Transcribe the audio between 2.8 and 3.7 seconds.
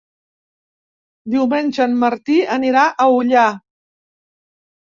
a Ullà.